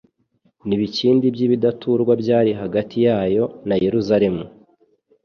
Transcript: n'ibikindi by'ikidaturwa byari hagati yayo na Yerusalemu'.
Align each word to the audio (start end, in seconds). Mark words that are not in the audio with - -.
n'ibikindi 0.67 1.25
by'ikidaturwa 1.35 2.13
byari 2.21 2.51
hagati 2.61 2.97
yayo 3.07 3.45
na 3.67 3.75
Yerusalemu'. 3.83 4.49